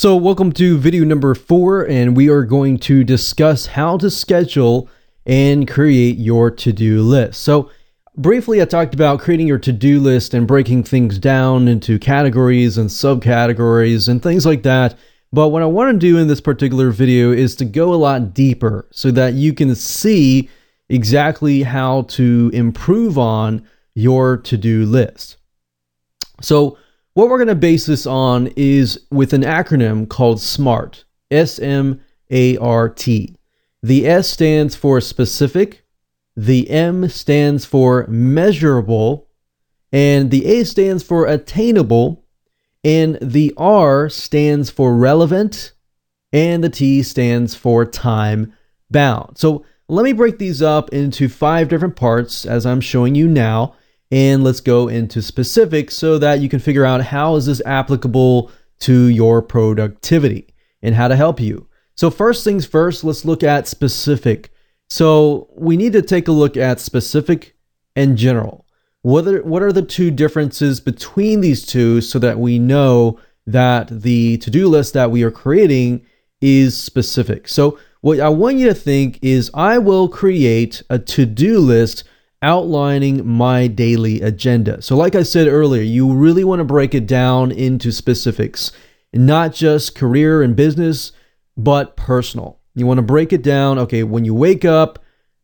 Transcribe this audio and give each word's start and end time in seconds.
So, 0.00 0.16
welcome 0.16 0.50
to 0.52 0.78
video 0.78 1.04
number 1.04 1.34
four, 1.34 1.86
and 1.86 2.16
we 2.16 2.30
are 2.30 2.42
going 2.42 2.78
to 2.78 3.04
discuss 3.04 3.66
how 3.66 3.98
to 3.98 4.08
schedule 4.08 4.88
and 5.26 5.68
create 5.68 6.16
your 6.16 6.50
to 6.52 6.72
do 6.72 7.02
list. 7.02 7.42
So, 7.42 7.70
briefly, 8.16 8.62
I 8.62 8.64
talked 8.64 8.94
about 8.94 9.20
creating 9.20 9.46
your 9.46 9.58
to 9.58 9.72
do 9.72 10.00
list 10.00 10.32
and 10.32 10.46
breaking 10.48 10.84
things 10.84 11.18
down 11.18 11.68
into 11.68 11.98
categories 11.98 12.78
and 12.78 12.88
subcategories 12.88 14.08
and 14.08 14.22
things 14.22 14.46
like 14.46 14.62
that. 14.62 14.96
But 15.34 15.48
what 15.48 15.60
I 15.60 15.66
want 15.66 15.92
to 15.92 15.98
do 15.98 16.16
in 16.16 16.28
this 16.28 16.40
particular 16.40 16.88
video 16.92 17.30
is 17.30 17.54
to 17.56 17.66
go 17.66 17.92
a 17.92 17.96
lot 17.96 18.32
deeper 18.32 18.88
so 18.92 19.10
that 19.10 19.34
you 19.34 19.52
can 19.52 19.74
see 19.74 20.48
exactly 20.88 21.62
how 21.62 22.04
to 22.16 22.50
improve 22.54 23.18
on 23.18 23.68
your 23.94 24.38
to 24.38 24.56
do 24.56 24.86
list. 24.86 25.36
So, 26.40 26.78
what 27.14 27.28
we're 27.28 27.38
going 27.38 27.48
to 27.48 27.54
base 27.54 27.86
this 27.86 28.06
on 28.06 28.48
is 28.56 29.06
with 29.10 29.32
an 29.32 29.42
acronym 29.42 30.08
called 30.08 30.40
SMART. 30.40 31.04
S 31.30 31.58
M 31.58 32.00
A 32.30 32.56
R 32.56 32.88
T. 32.88 33.36
The 33.82 34.06
S 34.06 34.28
stands 34.28 34.76
for 34.76 35.00
specific, 35.00 35.86
the 36.36 36.68
M 36.70 37.08
stands 37.08 37.64
for 37.64 38.06
measurable, 38.08 39.28
and 39.92 40.30
the 40.30 40.46
A 40.46 40.64
stands 40.64 41.02
for 41.02 41.26
attainable, 41.26 42.24
and 42.84 43.18
the 43.22 43.54
R 43.56 44.08
stands 44.08 44.70
for 44.70 44.94
relevant, 44.96 45.72
and 46.32 46.62
the 46.62 46.68
T 46.68 47.02
stands 47.02 47.54
for 47.54 47.84
time 47.84 48.52
bound. 48.90 49.38
So 49.38 49.64
let 49.88 50.04
me 50.04 50.12
break 50.12 50.38
these 50.38 50.60
up 50.60 50.90
into 50.90 51.28
five 51.28 51.68
different 51.68 51.96
parts 51.96 52.44
as 52.44 52.66
I'm 52.66 52.80
showing 52.80 53.14
you 53.14 53.28
now 53.28 53.74
and 54.10 54.42
let's 54.42 54.60
go 54.60 54.88
into 54.88 55.22
specifics 55.22 55.94
so 55.94 56.18
that 56.18 56.40
you 56.40 56.48
can 56.48 56.58
figure 56.58 56.84
out 56.84 57.02
how 57.02 57.36
is 57.36 57.46
this 57.46 57.62
applicable 57.64 58.50
to 58.80 59.04
your 59.06 59.40
productivity 59.42 60.54
and 60.82 60.94
how 60.94 61.08
to 61.08 61.16
help 61.16 61.38
you. 61.38 61.68
So 61.94 62.10
first 62.10 62.44
things 62.44 62.66
first, 62.66 63.04
let's 63.04 63.24
look 63.24 63.42
at 63.42 63.68
specific. 63.68 64.50
So 64.88 65.48
we 65.56 65.76
need 65.76 65.92
to 65.92 66.02
take 66.02 66.28
a 66.28 66.32
look 66.32 66.56
at 66.56 66.80
specific 66.80 67.56
and 67.94 68.16
general. 68.16 68.66
What 69.02 69.26
are, 69.26 69.42
what 69.42 69.62
are 69.62 69.72
the 69.72 69.82
two 69.82 70.10
differences 70.10 70.80
between 70.80 71.40
these 71.40 71.64
two 71.64 72.00
so 72.00 72.18
that 72.18 72.38
we 72.38 72.58
know 72.58 73.20
that 73.46 73.88
the 73.88 74.38
to-do 74.38 74.68
list 74.68 74.94
that 74.94 75.10
we 75.10 75.22
are 75.22 75.30
creating 75.30 76.04
is 76.40 76.76
specific. 76.76 77.48
So 77.48 77.78
what 78.00 78.20
I 78.20 78.28
want 78.30 78.56
you 78.56 78.66
to 78.68 78.74
think 78.74 79.18
is 79.22 79.50
I 79.52 79.78
will 79.78 80.08
create 80.08 80.82
a 80.88 80.98
to-do 80.98 81.60
list 81.60 82.04
outlining 82.42 83.26
my 83.26 83.66
daily 83.66 84.20
agenda. 84.20 84.80
So, 84.82 84.96
like 84.96 85.14
I 85.14 85.22
said 85.22 85.48
earlier, 85.48 85.82
you 85.82 86.12
really 86.12 86.44
want 86.44 86.60
to 86.60 86.64
break 86.64 86.94
it 86.94 87.06
down 87.06 87.52
into 87.52 87.92
specifics, 87.92 88.72
not 89.12 89.52
just 89.52 89.94
career 89.94 90.42
and 90.42 90.56
business, 90.56 91.12
but 91.56 91.96
personal. 91.96 92.58
You 92.74 92.86
want 92.86 92.98
to 92.98 93.02
break 93.02 93.32
it 93.32 93.42
down. 93.42 93.78
Okay, 93.78 94.02
when 94.02 94.24
you 94.24 94.34
wake 94.34 94.64
up, 94.64 94.98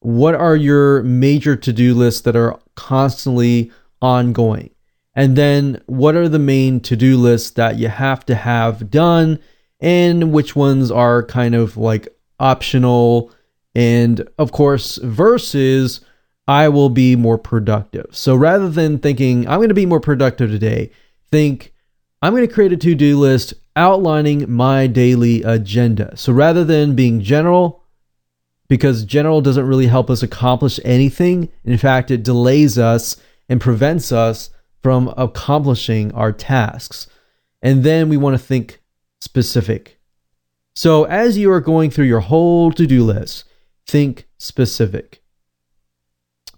what 0.00 0.34
are 0.34 0.56
your 0.56 1.02
major 1.02 1.56
to 1.56 1.72
do 1.72 1.94
lists 1.94 2.22
that 2.22 2.36
are 2.36 2.58
constantly 2.74 3.70
ongoing? 4.00 4.70
And 5.14 5.36
then, 5.36 5.82
what 5.86 6.14
are 6.14 6.28
the 6.28 6.38
main 6.38 6.80
to 6.80 6.96
do 6.96 7.16
lists 7.16 7.50
that 7.52 7.78
you 7.78 7.88
have 7.88 8.24
to 8.26 8.34
have 8.34 8.90
done? 8.90 9.38
And 9.80 10.32
which 10.32 10.54
ones 10.54 10.90
are 10.90 11.22
kind 11.24 11.54
of 11.54 11.76
like 11.76 12.08
optional? 12.38 13.32
And 13.74 14.28
of 14.38 14.52
course, 14.52 14.96
versus 14.98 16.00
I 16.52 16.68
will 16.68 16.90
be 16.90 17.16
more 17.16 17.38
productive. 17.38 18.08
So 18.10 18.36
rather 18.36 18.68
than 18.68 18.98
thinking, 18.98 19.48
I'm 19.48 19.58
going 19.58 19.70
to 19.70 19.74
be 19.74 19.86
more 19.86 20.00
productive 20.00 20.50
today, 20.50 20.90
think, 21.30 21.72
I'm 22.20 22.34
going 22.34 22.46
to 22.46 22.52
create 22.52 22.74
a 22.74 22.76
to 22.76 22.94
do 22.94 23.18
list 23.18 23.54
outlining 23.74 24.52
my 24.52 24.86
daily 24.86 25.42
agenda. 25.44 26.14
So 26.14 26.30
rather 26.30 26.62
than 26.62 26.94
being 26.94 27.22
general, 27.22 27.82
because 28.68 29.06
general 29.06 29.40
doesn't 29.40 29.66
really 29.66 29.86
help 29.86 30.10
us 30.10 30.22
accomplish 30.22 30.78
anything, 30.84 31.48
in 31.64 31.78
fact, 31.78 32.10
it 32.10 32.22
delays 32.22 32.76
us 32.76 33.16
and 33.48 33.58
prevents 33.58 34.12
us 34.12 34.50
from 34.82 35.08
accomplishing 35.16 36.12
our 36.12 36.32
tasks. 36.32 37.06
And 37.62 37.82
then 37.82 38.10
we 38.10 38.18
want 38.18 38.34
to 38.34 38.46
think 38.46 38.82
specific. 39.22 39.98
So 40.74 41.04
as 41.04 41.38
you 41.38 41.50
are 41.50 41.60
going 41.60 41.90
through 41.90 42.04
your 42.04 42.20
whole 42.20 42.72
to 42.72 42.86
do 42.86 43.04
list, 43.04 43.44
think 43.86 44.28
specific. 44.36 45.21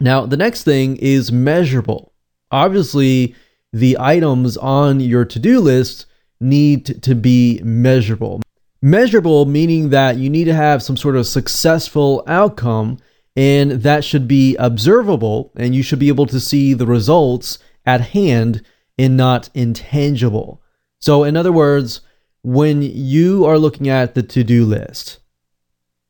Now, 0.00 0.26
the 0.26 0.36
next 0.36 0.64
thing 0.64 0.96
is 0.96 1.32
measurable. 1.32 2.12
Obviously, 2.50 3.34
the 3.72 3.96
items 3.98 4.56
on 4.56 5.00
your 5.00 5.24
to 5.24 5.38
do 5.38 5.60
list 5.60 6.06
need 6.40 7.02
to 7.02 7.14
be 7.14 7.60
measurable. 7.64 8.42
Measurable 8.82 9.46
meaning 9.46 9.90
that 9.90 10.16
you 10.16 10.28
need 10.28 10.44
to 10.44 10.54
have 10.54 10.82
some 10.82 10.96
sort 10.96 11.16
of 11.16 11.26
successful 11.26 12.22
outcome, 12.26 12.98
and 13.34 13.72
that 13.72 14.04
should 14.04 14.28
be 14.28 14.56
observable, 14.56 15.52
and 15.56 15.74
you 15.74 15.82
should 15.82 15.98
be 15.98 16.08
able 16.08 16.26
to 16.26 16.38
see 16.38 16.74
the 16.74 16.86
results 16.86 17.58
at 17.86 18.00
hand 18.00 18.62
and 18.98 19.16
not 19.16 19.48
intangible. 19.54 20.62
So, 21.00 21.24
in 21.24 21.36
other 21.36 21.52
words, 21.52 22.00
when 22.42 22.82
you 22.82 23.44
are 23.46 23.58
looking 23.58 23.88
at 23.88 24.14
the 24.14 24.22
to 24.22 24.44
do 24.44 24.64
list, 24.64 25.18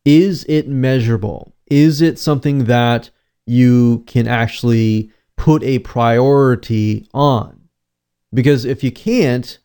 is 0.04 0.44
it 0.48 0.68
measurable? 0.68 1.54
Is 1.66 2.00
it 2.02 2.18
something 2.18 2.64
that 2.64 3.10
you 3.46 4.04
can 4.06 4.26
actually 4.26 5.10
put 5.36 5.62
a 5.62 5.78
priority 5.80 7.08
on. 7.12 7.68
Because 8.32 8.64
if 8.64 8.82
you 8.82 8.90
can't, 8.90 9.58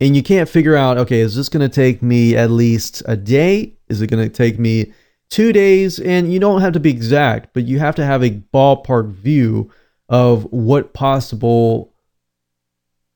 and 0.00 0.16
you 0.16 0.22
can't 0.22 0.48
figure 0.48 0.76
out, 0.76 0.96
okay, 0.96 1.20
is 1.20 1.36
this 1.36 1.48
going 1.48 1.68
to 1.68 1.74
take 1.74 2.02
me 2.02 2.34
at 2.34 2.50
least 2.50 3.02
a 3.06 3.16
day? 3.16 3.74
Is 3.88 4.00
it 4.00 4.06
going 4.06 4.26
to 4.26 4.34
take 4.34 4.58
me 4.58 4.92
two 5.28 5.52
days? 5.52 5.98
And 5.98 6.32
you 6.32 6.40
don't 6.40 6.62
have 6.62 6.72
to 6.72 6.80
be 6.80 6.90
exact, 6.90 7.52
but 7.52 7.64
you 7.64 7.78
have 7.78 7.94
to 7.96 8.04
have 8.04 8.24
a 8.24 8.30
ballpark 8.54 9.12
view 9.12 9.70
of 10.08 10.44
what 10.44 10.94
possible 10.94 11.92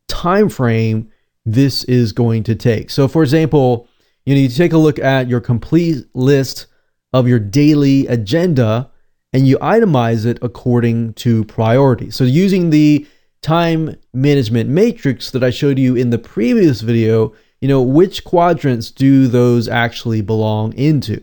time 0.09 0.49
frame 0.49 1.11
this 1.47 1.85
is 1.85 2.13
going 2.13 2.43
to 2.45 2.55
take. 2.55 2.91
So, 2.91 3.09
for 3.09 3.23
example, 3.23 3.89
you 4.27 4.35
know, 4.35 4.41
you 4.41 4.49
take 4.49 4.73
a 4.73 4.79
look 4.79 4.99
at 4.99 5.29
your 5.29 5.41
complete 5.41 6.07
list 6.15 6.67
of 7.13 7.29
your 7.29 7.39
daily 7.39 8.07
agenda 8.07 8.91
and 9.35 9.49
you 9.49 9.59
itemize 9.59 10.25
it 10.25 10.39
according 10.43 11.13
to 11.15 11.45
priority. 11.45 12.09
So 12.09 12.23
using 12.23 12.71
the 12.71 13.05
time 13.43 13.97
management 14.13 14.71
matrix 14.71 15.33
that 15.33 15.43
I 15.43 15.51
showed 15.51 15.77
you 15.77 15.97
in 15.97 16.11
the 16.11 16.19
previous 16.19 16.81
video, 16.81 17.35
you 17.61 17.67
know, 17.67 17.83
which 17.83 18.23
quadrants 18.25 18.93
do 18.93 19.27
those 19.27 19.67
actually 19.69 20.23
belong 20.23 20.73
into? 20.75 21.21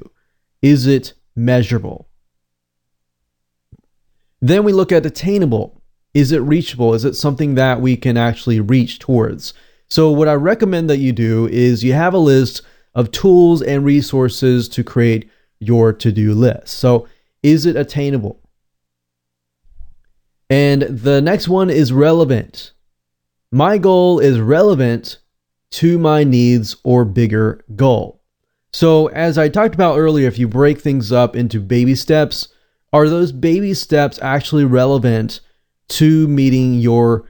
Is 0.62 0.86
it 0.86 1.14
measurable? 1.38 2.10
Then 4.42 4.66
we 4.66 4.74
look 4.74 4.92
at 4.92 5.06
attainable. 5.06 5.82
Is 6.14 6.34
it 6.34 6.40
reachable? 6.40 6.94
Is 6.94 7.06
it 7.06 7.16
something 7.16 7.56
that 7.56 7.80
we 7.80 7.96
can 7.96 8.18
actually 8.18 8.60
reach 8.60 9.00
towards? 9.00 9.54
So, 9.88 10.12
what 10.12 10.28
I 10.28 10.34
recommend 10.34 10.90
that 10.90 10.98
you 10.98 11.14
do 11.14 11.48
is 11.48 11.84
you 11.84 11.94
have 11.94 12.14
a 12.14 12.18
list 12.18 12.62
of 12.94 13.12
tools 13.12 13.62
and 13.62 13.86
resources 13.86 14.68
to 14.70 14.84
create 14.84 15.30
your 15.60 15.94
to 15.94 16.12
do 16.12 16.34
list. 16.34 16.78
So, 16.78 17.08
is 17.44 17.66
it 17.66 17.76
attainable? 17.76 18.42
And 20.50 20.82
the 20.82 21.22
next 21.22 21.48
one 21.48 21.70
is 21.70 21.94
relevant. 21.94 22.74
My 23.52 23.78
goal 23.78 24.20
is 24.20 24.40
relevant 24.40 25.20
to 25.72 25.98
my 25.98 26.24
needs 26.24 26.76
or 26.84 27.06
bigger 27.06 27.64
goal. 27.76 28.22
So, 28.74 29.08
as 29.08 29.38
I 29.38 29.50
talked 29.50 29.76
about 29.76 29.98
earlier, 29.98 30.28
if 30.28 30.38
you 30.38 30.48
break 30.48 30.80
things 30.80 31.12
up 31.12 31.36
into 31.36 31.60
baby 31.60 31.96
steps, 31.96 32.50
are 32.94 33.10
those 33.10 33.32
baby 33.32 33.74
steps 33.74 34.20
actually 34.22 34.66
relevant 34.66 35.40
to 35.90 36.28
meeting 36.28 36.76
your 36.76 37.30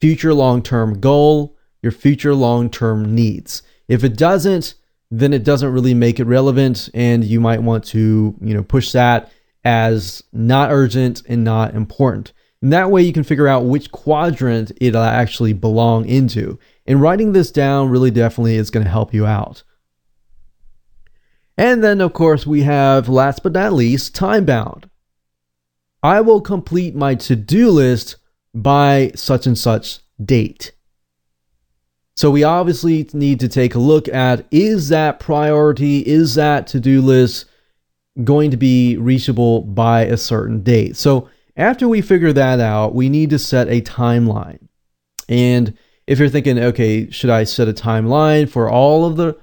future 0.00 0.34
long 0.34 0.62
term 0.62 1.00
goal, 1.00 1.56
your 1.82 1.92
future 1.92 2.34
long 2.34 2.70
term 2.70 3.14
needs? 3.14 3.62
If 3.88 4.04
it 4.04 4.16
doesn't, 4.16 4.74
then 5.10 5.34
it 5.34 5.44
doesn't 5.44 5.72
really 5.72 5.94
make 5.94 6.18
it 6.18 6.24
relevant, 6.24 6.88
and 6.94 7.24
you 7.24 7.40
might 7.40 7.62
want 7.62 7.84
to, 7.84 8.34
you 8.40 8.54
know, 8.54 8.62
push 8.62 8.92
that 8.92 9.30
as 9.64 10.22
not 10.32 10.70
urgent 10.70 11.22
and 11.28 11.44
not 11.44 11.74
important. 11.74 12.32
And 12.60 12.72
that 12.72 12.90
way 12.90 13.02
you 13.02 13.12
can 13.12 13.24
figure 13.24 13.48
out 13.48 13.64
which 13.64 13.90
quadrant 13.90 14.72
it'll 14.80 15.02
actually 15.02 15.52
belong 15.52 16.06
into. 16.06 16.58
And 16.86 17.00
writing 17.00 17.32
this 17.32 17.50
down 17.50 17.88
really 17.88 18.10
definitely 18.10 18.56
is 18.56 18.70
going 18.70 18.84
to 18.84 18.90
help 18.90 19.12
you 19.12 19.26
out. 19.26 19.62
And 21.56 21.82
then, 21.82 22.00
of 22.00 22.12
course, 22.12 22.46
we 22.46 22.62
have, 22.62 23.08
last 23.08 23.42
but 23.42 23.52
not 23.52 23.72
least, 23.72 24.14
time 24.14 24.44
bound. 24.44 24.88
I 26.02 26.20
will 26.20 26.40
complete 26.40 26.94
my 26.94 27.14
to 27.16 27.36
do 27.36 27.70
list 27.70 28.16
by 28.54 29.12
such 29.14 29.46
and 29.46 29.56
such 29.56 30.00
date. 30.24 30.72
So 32.16 32.30
we 32.30 32.44
obviously 32.44 33.08
need 33.12 33.40
to 33.40 33.48
take 33.48 33.74
a 33.74 33.80
look 33.80 34.08
at 34.08 34.46
is 34.50 34.88
that 34.90 35.20
priority, 35.20 36.00
is 36.00 36.34
that 36.34 36.66
to 36.68 36.80
do 36.80 37.00
list 37.00 37.46
going 38.24 38.50
to 38.50 38.56
be 38.56 38.96
reachable 38.96 39.62
by 39.62 40.02
a 40.02 40.16
certain 40.16 40.62
date. 40.62 40.96
So 40.96 41.28
after 41.56 41.88
we 41.88 42.00
figure 42.02 42.32
that 42.32 42.60
out, 42.60 42.94
we 42.94 43.08
need 43.08 43.30
to 43.30 43.38
set 43.38 43.68
a 43.68 43.80
timeline. 43.80 44.68
And 45.28 45.76
if 46.06 46.18
you're 46.18 46.28
thinking, 46.28 46.58
okay, 46.58 47.10
should 47.10 47.30
I 47.30 47.44
set 47.44 47.68
a 47.68 47.72
timeline 47.72 48.48
for 48.48 48.70
all 48.70 49.04
of 49.04 49.16
the 49.16 49.38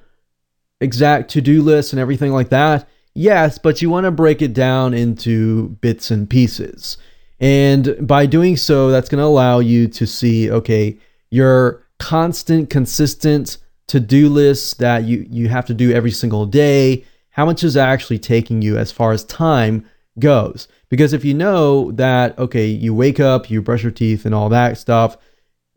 exact 0.82 1.32
to 1.32 1.42
do 1.42 1.62
lists 1.62 1.94
and 1.94 2.00
everything 2.00 2.32
like 2.32 2.50
that? 2.50 2.88
Yes, 3.14 3.58
but 3.58 3.82
you 3.82 3.90
want 3.90 4.06
to 4.06 4.12
break 4.12 4.42
it 4.42 4.54
down 4.54 4.94
into 4.94 5.70
bits 5.82 6.12
and 6.12 6.30
pieces. 6.30 6.98
And 7.40 7.96
by 8.06 8.26
doing 8.26 8.58
so, 8.58 8.92
that's 8.92 9.10
going 9.10 9.20
to 9.20 9.26
allow 9.26 9.60
you 9.60 9.88
to 9.88 10.06
see, 10.06 10.52
okay, 10.52 10.98
your 11.32 11.84
constant, 11.98 12.70
consistent 12.70 13.58
to 13.88 14.00
do 14.00 14.30
lists 14.30 14.76
that 14.76 15.06
you, 15.06 15.26
you 15.30 15.48
have 15.48 15.66
to 15.66 15.74
do 15.74 15.92
every 15.92 16.12
single 16.12 16.46
day, 16.46 17.04
how 17.40 17.46
much 17.46 17.64
is 17.64 17.78
actually 17.78 18.20
taking 18.20 18.62
you 18.62 18.78
as 18.78 18.92
far 18.92 19.14
as 19.14 19.24
time 19.24 19.86
goes. 20.20 20.68
Because 20.90 21.14
if 21.14 21.24
you 21.24 21.34
know 21.34 21.90
that, 21.94 22.38
okay, 22.38 22.66
you 22.66 22.94
wake 22.94 23.18
up, 23.18 23.50
you 23.50 23.62
brush 23.62 23.82
your 23.82 23.94
teeth 23.94 24.26
and 24.26 24.36
all 24.36 24.50
that 24.50 24.78
stuff, 24.78 25.16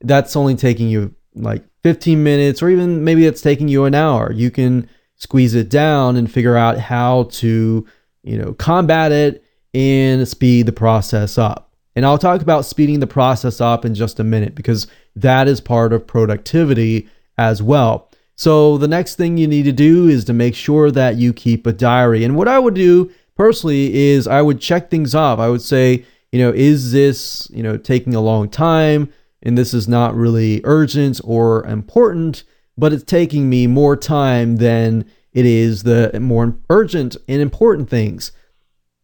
that's 0.00 0.34
only 0.34 0.56
taking 0.56 0.88
you 0.88 1.14
like 1.36 1.62
15 1.84 2.20
minutes 2.20 2.64
or 2.64 2.68
even 2.68 3.04
maybe 3.04 3.26
it's 3.26 3.40
taking 3.40 3.68
you 3.68 3.84
an 3.84 3.94
hour. 3.94 4.32
You 4.32 4.50
can 4.50 4.88
squeeze 5.14 5.54
it 5.54 5.68
down 5.68 6.16
and 6.16 6.28
figure 6.28 6.56
out 6.56 6.78
how 6.78 7.28
to, 7.34 7.86
you 8.24 8.36
know, 8.36 8.54
combat 8.54 9.12
it 9.12 9.44
and 9.72 10.26
speed 10.26 10.66
the 10.66 10.72
process 10.72 11.38
up. 11.38 11.72
And 11.94 12.04
I'll 12.04 12.18
talk 12.18 12.42
about 12.42 12.64
speeding 12.64 12.98
the 12.98 13.06
process 13.06 13.60
up 13.60 13.84
in 13.84 13.94
just 13.94 14.18
a 14.18 14.24
minute 14.24 14.56
because 14.56 14.88
that 15.14 15.46
is 15.46 15.60
part 15.60 15.92
of 15.92 16.08
productivity 16.08 17.08
as 17.38 17.62
well. 17.62 18.10
So 18.34 18.78
the 18.78 18.88
next 18.88 19.16
thing 19.16 19.36
you 19.36 19.46
need 19.46 19.64
to 19.64 19.72
do 19.72 20.08
is 20.08 20.24
to 20.24 20.32
make 20.32 20.54
sure 20.54 20.90
that 20.90 21.16
you 21.16 21.32
keep 21.32 21.66
a 21.66 21.72
diary. 21.72 22.24
And 22.24 22.36
what 22.36 22.48
I 22.48 22.58
would 22.58 22.74
do 22.74 23.10
personally 23.36 23.94
is 23.94 24.26
I 24.26 24.42
would 24.42 24.60
check 24.60 24.90
things 24.90 25.14
off. 25.14 25.38
I 25.38 25.48
would 25.48 25.62
say, 25.62 26.04
you 26.30 26.38
know, 26.38 26.50
is 26.50 26.92
this, 26.92 27.48
you 27.52 27.62
know, 27.62 27.76
taking 27.76 28.14
a 28.14 28.20
long 28.20 28.48
time 28.48 29.12
and 29.42 29.58
this 29.58 29.74
is 29.74 29.88
not 29.88 30.14
really 30.14 30.60
urgent 30.64 31.20
or 31.24 31.66
important, 31.66 32.44
but 32.78 32.92
it's 32.92 33.04
taking 33.04 33.50
me 33.50 33.66
more 33.66 33.96
time 33.96 34.56
than 34.56 35.04
it 35.32 35.46
is 35.46 35.82
the 35.82 36.18
more 36.20 36.56
urgent 36.70 37.16
and 37.28 37.42
important 37.42 37.90
things. 37.90 38.32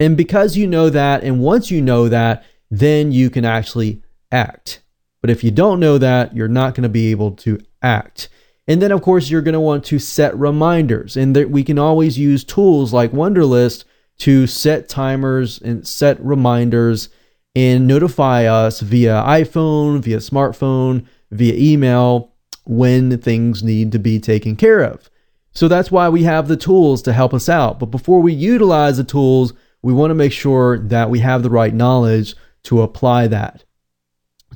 And 0.00 0.16
because 0.16 0.56
you 0.56 0.66
know 0.66 0.90
that, 0.90 1.24
and 1.24 1.40
once 1.40 1.70
you 1.70 1.82
know 1.82 2.08
that, 2.08 2.44
then 2.70 3.10
you 3.12 3.30
can 3.30 3.44
actually 3.44 4.02
act. 4.30 4.82
But 5.20 5.30
if 5.30 5.42
you 5.42 5.50
don't 5.50 5.80
know 5.80 5.98
that, 5.98 6.36
you're 6.36 6.46
not 6.46 6.74
going 6.74 6.84
to 6.84 6.88
be 6.88 7.10
able 7.10 7.32
to 7.32 7.58
act. 7.82 8.28
And 8.68 8.82
then, 8.82 8.92
of 8.92 9.00
course, 9.00 9.30
you're 9.30 9.42
going 9.42 9.54
to 9.54 9.60
want 9.60 9.84
to 9.86 9.98
set 9.98 10.38
reminders. 10.38 11.16
And 11.16 11.34
that 11.34 11.50
we 11.50 11.64
can 11.64 11.78
always 11.78 12.18
use 12.18 12.44
tools 12.44 12.92
like 12.92 13.10
Wunderlist 13.12 13.84
to 14.18 14.46
set 14.46 14.88
timers 14.88 15.60
and 15.60 15.86
set 15.86 16.22
reminders 16.22 17.08
and 17.56 17.86
notify 17.86 18.44
us 18.44 18.80
via 18.80 19.22
iPhone, 19.26 20.00
via 20.00 20.18
smartphone, 20.18 21.06
via 21.30 21.54
email 21.54 22.34
when 22.66 23.16
things 23.18 23.62
need 23.62 23.90
to 23.92 23.98
be 23.98 24.20
taken 24.20 24.54
care 24.54 24.80
of. 24.80 25.08
So 25.52 25.66
that's 25.66 25.90
why 25.90 26.10
we 26.10 26.24
have 26.24 26.46
the 26.46 26.56
tools 26.56 27.00
to 27.02 27.12
help 27.12 27.32
us 27.32 27.48
out. 27.48 27.80
But 27.80 27.86
before 27.86 28.20
we 28.20 28.34
utilize 28.34 28.98
the 28.98 29.04
tools, 29.04 29.54
we 29.82 29.94
want 29.94 30.10
to 30.10 30.14
make 30.14 30.32
sure 30.32 30.78
that 30.78 31.08
we 31.08 31.20
have 31.20 31.42
the 31.42 31.50
right 31.50 31.72
knowledge 31.72 32.34
to 32.64 32.82
apply 32.82 33.28
that. 33.28 33.64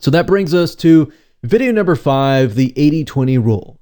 So 0.01 0.11
that 0.11 0.27
brings 0.27 0.53
us 0.53 0.75
to 0.77 1.11
video 1.43 1.73
number 1.73 1.97
five 1.97 2.55
the 2.55 2.75
80 2.77 3.05
20 3.05 3.39
rule. 3.39 3.81